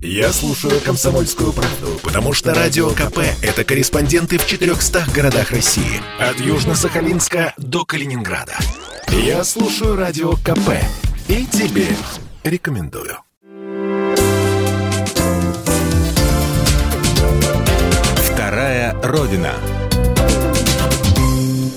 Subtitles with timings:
[0.00, 6.00] Я слушаю «Комсомольскую правду», потому что «Радио КП»— это корреспонденты в 400 городах России.
[6.20, 8.56] От Южно-Сахалинска до Калининграда.
[9.08, 10.70] Я слушаю «Радио КП»
[11.26, 11.88] и тебе
[12.44, 13.18] рекомендую.
[18.22, 19.52] Вторая Родина.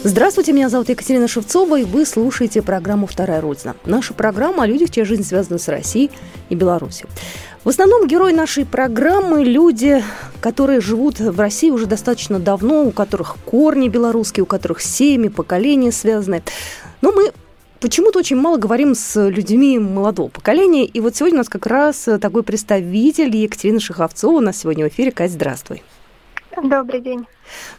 [0.04, 3.76] Здравствуйте, меня зовут Екатерина Шевцова, и вы слушаете программу «Вторая Родина».
[3.86, 6.12] Наша программа о людях, чья жизнь связана с Россией
[6.50, 7.08] и Беларусью.
[7.64, 10.04] В основном герои нашей программы– люди,
[10.40, 15.92] которые живут в России уже достаточно давно, у которых корни белорусские, у которых семьи, поколения
[15.92, 16.42] связаны.
[17.02, 17.32] Но мы
[17.80, 20.86] почему-то очень мало говорим с людьми молодого поколения.
[20.86, 24.38] И вот сегодня у нас как раз такой представитель Екатерина Шаховцова.
[24.38, 25.12] У нас сегодня в эфире.
[25.12, 25.84] Кать, здравствуй.
[26.58, 27.26] Добрый день.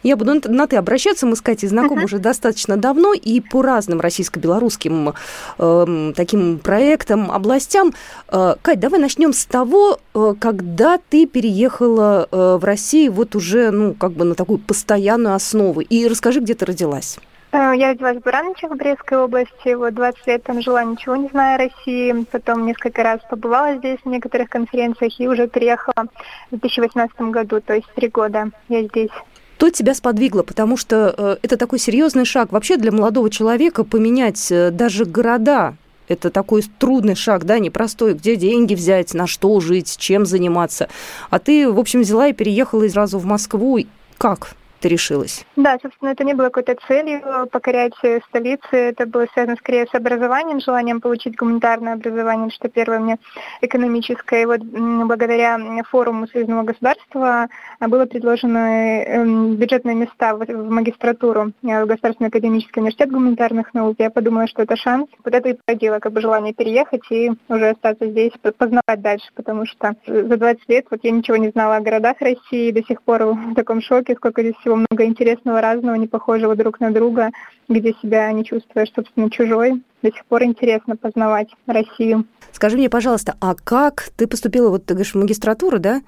[0.01, 1.25] Я буду на ты обращаться.
[1.25, 2.05] Мы с Катей знакомы uh-huh.
[2.05, 5.13] уже достаточно давно и по разным российско-белорусским
[5.57, 7.93] э, таким проектам, областям.
[8.29, 13.71] Э, Кать, давай начнем с того, э, когда ты переехала э, в Россию вот уже,
[13.71, 15.81] ну, как бы на такую постоянную основу.
[15.81, 17.19] И расскажи, где ты родилась.
[17.53, 21.29] Э, я родилась в Баранычах в Брестской области, вот 20 лет там жила, ничего не
[21.29, 26.07] зная о России, потом несколько раз побывала здесь в некоторых конференциях и уже переехала
[26.49, 29.11] в 2018 году, то есть три года я здесь.
[29.57, 30.41] Что тебя сподвигло?
[30.41, 35.75] Потому что э, это такой серьезный шаг вообще для молодого человека поменять э, даже города.
[36.07, 40.89] Это такой трудный шаг, да, непростой, где деньги взять, на что жить, чем заниматься.
[41.29, 43.79] А ты, в общем, взяла и переехала сразу в Москву.
[44.17, 44.55] Как?
[44.83, 45.45] Ты решилась?
[45.55, 47.93] Да, собственно, это не было какой-то целью покорять
[48.27, 48.73] столицы.
[48.73, 53.17] Это было связано скорее с образованием, желанием получить гуманитарное образование, что первое мне
[53.61, 54.41] экономическое.
[54.41, 55.57] И вот благодаря
[55.89, 57.47] форуму союзного государства
[57.79, 63.95] было предложено эм, бюджетные места в магистратуру в Государственный академический университет гуманитарных наук.
[63.99, 65.07] Я подумала, что это шанс.
[65.23, 69.65] Вот это и породило как бы желание переехать и уже остаться здесь, познавать дальше, потому
[69.65, 73.23] что за 20 лет вот я ничего не знала о городах России, до сих пор
[73.23, 77.31] в таком шоке, сколько здесь всего всего много интересного, разного, не похожего друг на друга,
[77.69, 79.81] где себя не чувствуешь, собственно, чужой.
[80.01, 82.25] До сих пор интересно познавать Россию.
[82.51, 86.01] Скажи мне, пожалуйста, а как ты поступила, вот ты говоришь, в магистратуру, да?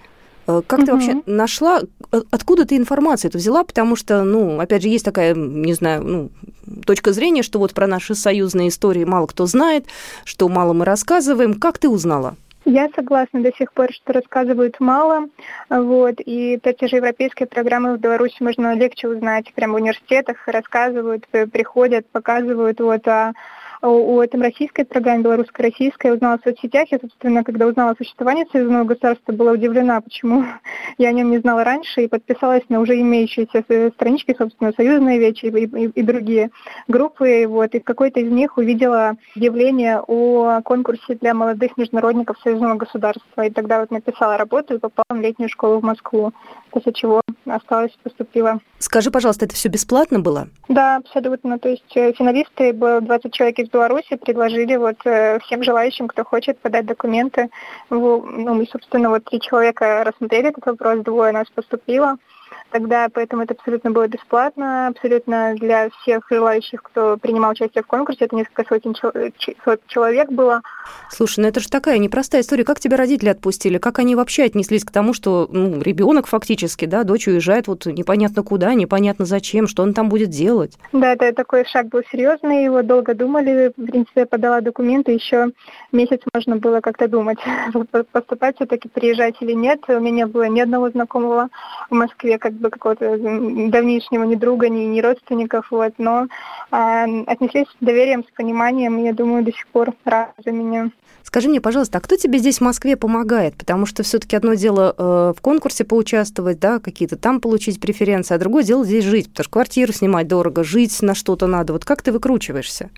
[0.48, 0.86] Э, как угу.
[0.86, 1.82] ты вообще нашла,
[2.12, 3.64] э, откуда ты информацию эту взяла?
[3.64, 6.30] Потому что, ну, опять же, есть такая, не знаю, ну,
[6.86, 9.86] точка зрения, что вот про наши союзные истории мало кто знает,
[10.24, 11.54] что мало мы рассказываем.
[11.54, 12.36] Как ты узнала?
[12.66, 15.28] Я согласна до сих пор, что рассказывают мало,
[15.70, 20.48] вот, и про те же европейские программы в Беларуси можно легче узнать, прямо в университетах
[20.48, 23.34] рассказывают, приходят, показывают, вот, а
[23.88, 26.88] о этом российской программе, белорусско-российской, узнала в соцсетях.
[26.92, 30.46] Я, собственно, когда узнала о существовании союзного государства, была удивлена, почему
[30.98, 33.64] я о нем не знала раньше, и подписалась на уже имеющиеся
[33.94, 36.52] странички, собственно, союзные вечи и, и, и другие
[36.88, 37.46] группы.
[37.48, 43.46] Вот, и в какой-то из них увидела объявление о конкурсе для молодых международников союзного государства.
[43.46, 46.34] И тогда вот написала работу и попала в летнюю школу в Москву,
[46.72, 48.60] после чего осталась, поступила.
[48.80, 50.48] Скажи, пожалуйста, это все бесплатно было?
[50.68, 51.60] Да, абсолютно.
[51.60, 56.24] То есть э, финалисты, было 20 человек из Беларуси, предложили вот э, всем желающим, кто
[56.24, 57.50] хочет подать документы.
[57.90, 62.18] Ну, мы, собственно, вот три человека рассмотрели этот вопрос, двое нас поступило
[62.72, 68.26] тогда, поэтому это абсолютно было бесплатно, абсолютно для всех желающих, кто принимал участие в конкурсе,
[68.26, 68.94] это несколько сотен
[69.88, 70.62] человек было.
[71.10, 72.64] Слушай, ну это же такая непростая история.
[72.64, 73.78] Как тебя родители отпустили?
[73.78, 78.44] Как они вообще отнеслись к тому, что ну, ребенок фактически, да, дочь уезжает вот непонятно
[78.44, 80.78] куда, непонятно зачем, что он там будет делать?
[80.92, 83.72] Да, это такой шаг был серьезный, его долго думали.
[83.76, 85.52] В принципе, я подала документы, еще
[85.92, 87.38] месяц можно было как-то думать,
[88.12, 89.82] поступать все-таки, приезжать или нет.
[89.88, 91.50] У меня не было ни одного знакомого
[91.90, 96.28] в Москве, как бы какого-то давнишнего ни друга, ни, ни родственников, вот, но
[96.72, 100.92] а, отнеслись с доверием, с пониманием, и я думаю, до сих пор рады за меня.
[101.24, 103.58] Скажи мне, пожалуйста, а кто тебе здесь в Москве помогает?
[103.58, 108.38] Потому что все-таки одно дело э, в конкурсе поучаствовать, да, какие-то там получить преференции, а
[108.38, 111.74] другое дело здесь жить, потому что квартиру снимать дорого, жить на что-то надо.
[111.74, 112.92] Вот как ты выкручиваешься?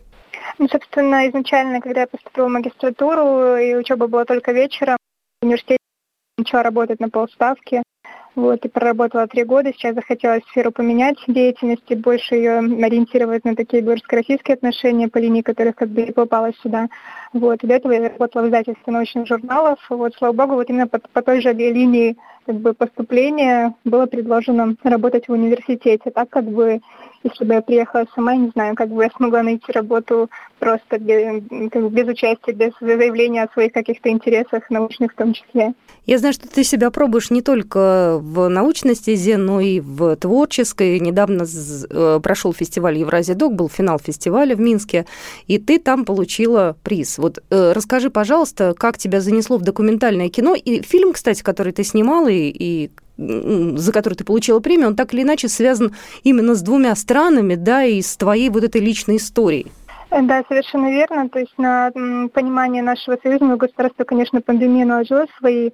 [0.59, 4.97] Ну, собственно, изначально, когда я поступила в магистратуру, и учеба была только вечером,
[5.41, 5.77] в университете
[6.37, 7.81] начала работать на полставки.
[8.35, 9.73] Вот, и проработала три года.
[9.73, 15.75] Сейчас захотелось сферу поменять деятельности, больше ее ориентировать на такие белорусско-российские отношения, по линии которых
[15.75, 16.87] как бы и попала сюда.
[17.33, 19.79] Вот, и до этого я работала в издательстве научных журналов.
[19.89, 22.15] Вот, слава богу, вот именно по, по той же линии
[22.45, 26.11] как бы поступления было предложено работать в университете.
[26.11, 26.81] Так как бы
[27.23, 30.29] если бы я приехала сама, не знаю, как бы я смогла найти работу
[30.59, 35.73] просто без, без участия, без заявления о своих каких-то интересах, научных в том числе.
[36.05, 40.99] Я знаю, что ты себя пробуешь не только в научной стезе, но и в творческой.
[40.99, 45.05] Недавно э, прошел фестиваль Евразия Док, был финал фестиваля в Минске,
[45.47, 47.17] и ты там получила приз.
[47.17, 51.83] Вот э, расскажи, пожалуйста, как тебя занесло в документальное кино и фильм, кстати, который ты
[51.83, 56.61] снимала и, и за который ты получила премию, он так или иначе связан именно с
[56.61, 59.67] двумя странами, да, и с твоей вот этой личной историей.
[60.09, 61.27] Да, совершенно верно.
[61.29, 65.71] То есть на понимание нашего союзного государства, конечно, пандемия наложила свои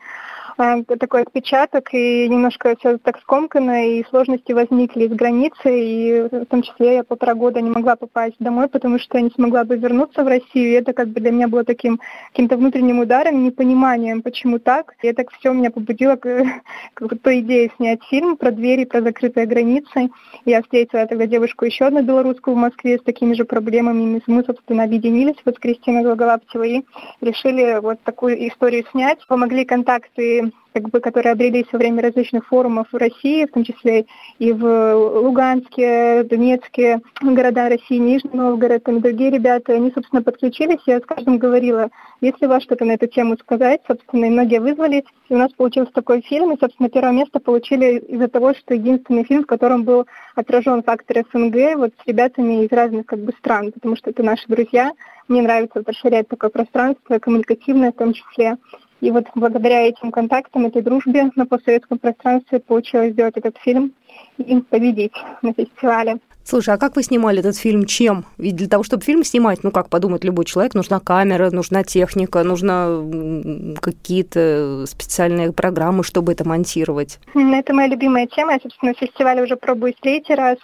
[0.56, 6.62] такой отпечаток, и немножко все так скомкано, и сложности возникли с границы, и в том
[6.62, 10.24] числе я полтора года не могла попасть домой, потому что я не смогла бы вернуться
[10.24, 12.00] в Россию, и это как бы для меня было таким
[12.32, 14.94] каким-то внутренним ударом, непониманием, почему так.
[15.02, 16.46] И это все меня побудило к,
[16.94, 20.10] к той идее снять фильм про двери, про закрытые границы.
[20.46, 24.44] Я встретила тогда девушку еще одну белорусскую в Москве с такими же проблемами, и мы,
[24.44, 26.86] собственно, объединились вот с Кристиной Глаголаптевой и
[27.22, 29.20] решили вот такую историю снять.
[29.28, 30.43] Помогли контакты
[30.74, 34.06] как бы, которые обрелись во время различных форумов в России, в том числе
[34.40, 41.00] и в Луганске, Донецке, города России, Нижний Новгород, и другие ребята, они, собственно, подключились, я
[41.00, 41.90] с каждым говорила,
[42.22, 45.94] если вас что-то на эту тему сказать, собственно, и многие вызвались, и у нас получился
[45.94, 50.08] такой фильм, и, собственно, первое место получили из-за того, что единственный фильм, в котором был
[50.36, 54.48] отражен фактор СНГ вот с ребятами из разных как бы стран, потому что это наши
[54.48, 54.92] друзья,
[55.28, 58.58] мне нравится вот расширять такое пространство, коммуникативное в том числе.
[59.04, 63.92] И вот благодаря этим контактам, этой дружбе на постсоветском пространстве получилось сделать этот фильм
[64.38, 65.12] и победить
[65.42, 66.20] на фестивале.
[66.46, 67.86] Слушай, а как вы снимали этот фильм?
[67.86, 68.24] Чем?
[68.38, 72.44] Ведь для того, чтобы фильм снимать, ну, как подумать любой человек, нужна камера, нужна техника,
[72.44, 77.20] нужно какие-то специальные программы, чтобы это монтировать.
[77.36, 78.54] Это моя любимая тема.
[78.54, 80.58] Я, собственно, на фестивале уже пробую третий раз.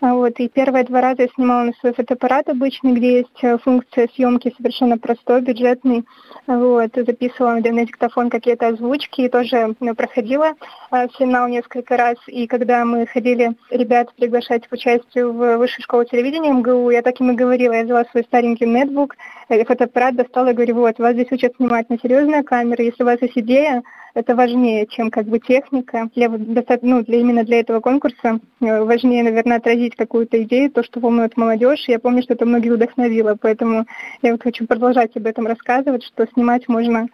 [0.00, 4.08] Вот, и первые два раза я снимала на свой фотоаппарат обычный, где есть э, функция
[4.14, 6.06] съемки совершенно простой, бюджетный.
[6.46, 10.54] Вот, записывала на диктофон какие-то озвучки и тоже ну, проходила
[10.90, 12.16] э, финал несколько раз.
[12.28, 17.20] И когда мы ходили ребят приглашать к участию в высшей школе телевидения МГУ, я так
[17.20, 19.16] им и говорила, я взяла свой старенький нетбук,
[19.50, 23.20] э, фотоаппарат достала говорю, вот, вас здесь учат снимать на серьезные камеры, если у вас
[23.20, 23.82] есть идея,
[24.14, 26.08] это важнее, чем как бы техника.
[26.14, 31.00] Для, ну, для именно для этого конкурса э, важнее, наверное, отразить какую-то идею, то, что
[31.00, 31.84] волнует молодежь.
[31.88, 33.86] Я помню, что это многих вдохновило, поэтому
[34.22, 37.08] я вот хочу продолжать об этом рассказывать, что снимать можно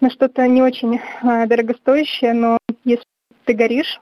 [0.00, 3.04] на что-то не очень а, дорогостоящее, но если
[3.44, 4.00] ты горишь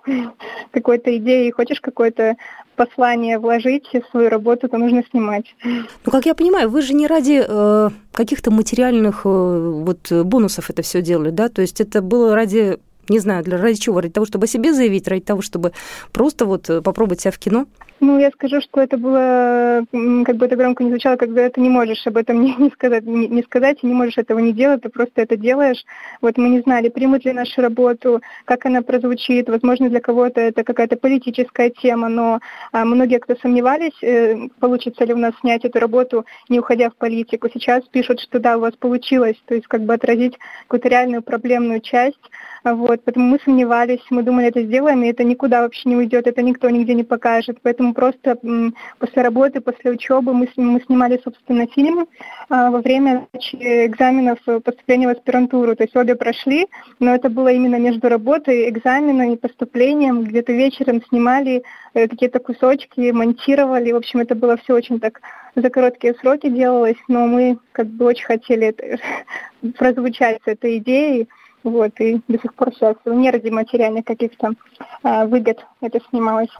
[0.70, 2.36] какой-то идеей хочешь какое-то
[2.76, 5.54] послание вложить в свою работу, то нужно снимать.
[5.64, 10.82] Ну, как я понимаю, вы же не ради э, каких-то материальных э, вот бонусов это
[10.82, 11.48] все делали, да?
[11.48, 12.78] То есть это было ради
[13.08, 14.00] не знаю, для ради чего?
[14.00, 15.72] Ради того, чтобы о себе заявить, ради того, чтобы
[16.12, 17.66] просто вот э, попробовать себя в кино?
[18.04, 19.84] Ну, я скажу, что это было,
[20.24, 23.04] как бы это громко не звучало, когда ты не можешь об этом не, не, сказать,
[23.04, 25.84] не, не сказать, и не можешь этого не делать, ты просто это делаешь.
[26.20, 30.64] Вот мы не знали, примут ли нашу работу, как она прозвучит, возможно, для кого-то это
[30.64, 32.40] какая-то политическая тема, но
[32.72, 36.96] а, многие, кто сомневались, э, получится ли у нас снять эту работу, не уходя в
[36.96, 41.22] политику, сейчас пишут, что да, у вас получилось, то есть как бы отразить какую-то реальную
[41.22, 42.18] проблемную часть,
[42.64, 46.42] вот, поэтому мы сомневались, мы думали, это сделаем, и это никуда вообще не уйдет, это
[46.42, 47.58] никто нигде не покажет.
[47.62, 48.36] Поэтому просто
[48.98, 52.06] после работы, после учебы мы, мы снимали, собственно, фильм
[52.48, 55.76] а, во время экзаменов поступления в аспирантуру.
[55.76, 56.66] То есть обе прошли,
[57.00, 60.24] но это было именно между работой, экзаменом и поступлением.
[60.24, 61.62] Где-то вечером снимали
[61.94, 63.92] э, какие-то кусочки, монтировали.
[63.92, 65.20] В общем, это было все очень так
[65.54, 68.98] за короткие сроки делалось, но мы как бы очень хотели это,
[69.78, 71.28] прозвучать с этой идеей.
[71.64, 73.14] Вот, и до сих пор счастлива.
[73.14, 74.52] Не ради материальных каких-то
[75.02, 76.50] а, выгод это снималось.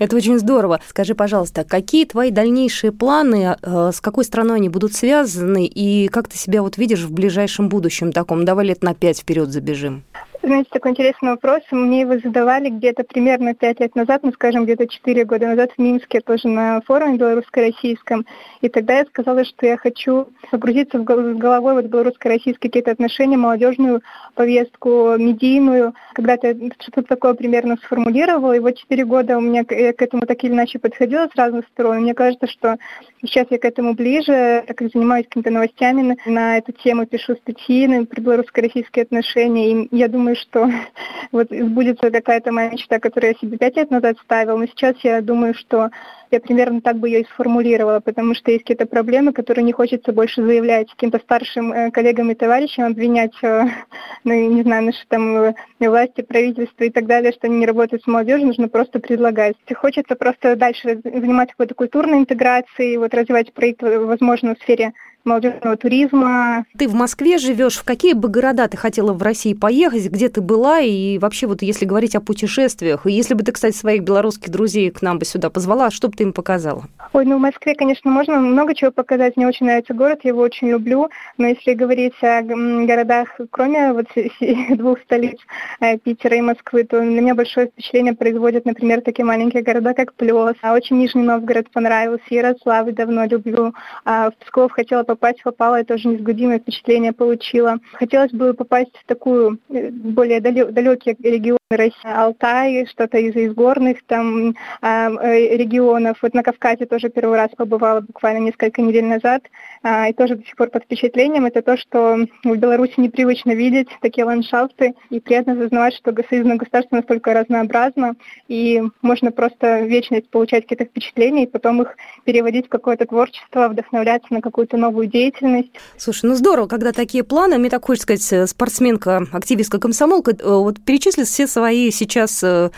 [0.00, 0.80] Это очень здорово.
[0.88, 6.26] Скажи, пожалуйста, какие твои дальнейшие планы, э, с какой страной они будут связаны, и как
[6.26, 8.46] ты себя вот видишь в ближайшем будущем таком?
[8.46, 10.04] Давай лет на пять вперед забежим.
[10.42, 11.60] Знаете, такой интересный вопрос.
[11.70, 15.78] Мне его задавали где-то примерно пять лет назад, ну, скажем, где-то четыре года назад в
[15.78, 18.24] Минске, тоже на форуме белорусско-российском.
[18.62, 24.00] И тогда я сказала, что я хочу погрузиться в головой вот белорусско-российские какие-то отношения, молодежную
[24.34, 25.92] повестку, медийную.
[26.14, 30.42] Когда-то что-то такое примерно сформулировала, и вот четыре года у меня я к этому так
[30.42, 31.98] или иначе подходила с разных сторон.
[31.98, 32.78] Мне кажется, что
[33.22, 37.86] сейчас я к этому ближе, так как занимаюсь какими-то новостями на эту тему, пишу статьи
[37.86, 40.70] на белорусско-российские отношения, и я думаю, что
[41.32, 45.20] вот сбудется какая-то моя мечта, которую я себе пять лет назад ставила, но сейчас я
[45.20, 45.90] думаю, что
[46.30, 50.12] я примерно так бы ее и сформулировала, потому что есть какие-то проблемы, которые не хочется
[50.12, 53.66] больше заявлять каким-то старшим э, коллегам и товарищам, обвинять, э,
[54.24, 58.02] ну, не знаю, наши там э, власти, правительство и так далее, что они не работают
[58.02, 59.56] с молодежью, нужно просто предлагать.
[59.74, 64.92] Хочется просто дальше заниматься какой-то культурной интеграцией, вот развивать проект, возможно, в сфере
[65.30, 66.64] молодежного туризма.
[66.76, 67.76] Ты в Москве живешь.
[67.76, 70.10] В какие бы города ты хотела в России поехать?
[70.10, 70.80] Где ты была?
[70.80, 74.90] И вообще, вот если говорить о путешествиях, и если бы ты, кстати, своих белорусских друзей
[74.90, 76.84] к нам бы сюда позвала, что бы ты им показала?
[77.12, 79.36] Ой, ну в Москве, конечно, можно много чего показать.
[79.36, 81.08] Мне очень нравится город, я его очень люблю.
[81.38, 84.06] Но если говорить о городах, кроме вот
[84.76, 85.38] двух столиц,
[85.80, 90.14] э, Питера и Москвы, то на меня большое впечатление производят, например, такие маленькие города, как
[90.14, 90.56] Плес.
[90.62, 93.74] А очень Нижний Новгород понравился, Ярославль давно люблю.
[94.04, 97.78] А в Псков хотела попасть, попала, и тоже несгодимое впечатление получила.
[97.92, 104.04] Хотелось бы попасть в такую э, более далекие регионы России, Алтай, что-то из, из горных
[104.06, 106.18] там э, регионов.
[106.20, 109.44] Вот на Кавказе тоже первый раз побывала буквально несколько недель назад,
[109.84, 111.46] э, и тоже до сих пор под впечатлением.
[111.46, 116.96] Это то, что в Беларуси непривычно видеть такие ландшафты, и приятно осознавать, что союзное государство
[116.96, 118.16] настолько разнообразно,
[118.48, 124.34] и можно просто вечность получать какие-то впечатления, и потом их переводить в какое-то творчество, вдохновляться
[124.34, 125.70] на какую-то новую новую деятельность.
[125.96, 127.58] Слушай, ну здорово, когда такие планы.
[127.58, 132.70] Мне так хочется сказать, э, спортсменка, активистка, комсомолка, э, вот перечислит все свои сейчас э,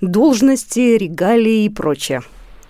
[0.00, 2.20] должности, регалии и прочее.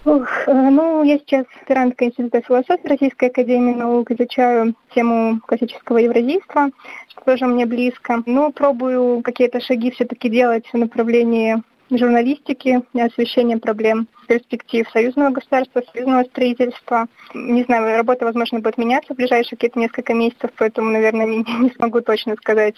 [0.05, 6.71] Ух, ну, я сейчас аспирантка Института философии Российской Академии Наук, изучаю тему классического евразийства,
[7.09, 8.23] что тоже мне близко.
[8.27, 11.63] Ну, пробую какие-то шаги все-таки делать в направлении
[11.99, 17.07] журналистики, освещения проблем перспектив союзного государства, союзного строительства.
[17.35, 21.71] Не знаю, работа, возможно, будет меняться в ближайшие какие-то несколько месяцев, поэтому, наверное, не, не
[21.71, 22.77] смогу точно сказать,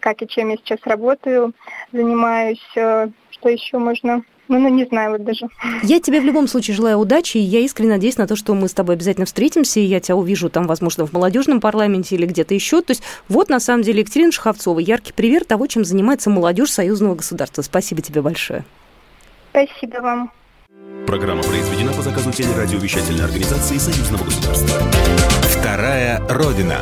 [0.00, 1.52] как и чем я сейчас работаю,
[1.92, 5.48] занимаюсь, э, что еще можно ну, не знаю вот даже.
[5.82, 8.68] Я тебе в любом случае желаю удачи, и я искренне надеюсь на то, что мы
[8.68, 12.54] с тобой обязательно встретимся, и я тебя увижу там, возможно, в молодежном парламенте или где-то
[12.54, 12.82] еще.
[12.82, 17.14] То есть вот, на самом деле, Екатерина Шаховцова, яркий пример того, чем занимается молодежь союзного
[17.14, 17.62] государства.
[17.62, 18.64] Спасибо тебе большое.
[19.50, 20.30] Спасибо вам.
[21.06, 24.80] Программа произведена по заказу телерадиовещательной организации Союзного государства.
[25.42, 26.80] Вторая Родина.